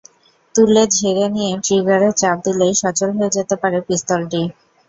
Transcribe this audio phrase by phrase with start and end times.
[0.55, 4.41] তুলে, ঝেড়ে নিয়ে ট্রিগারে চাপ দিলেই সচল হয়ে যেতে পারে পিস্তলটি।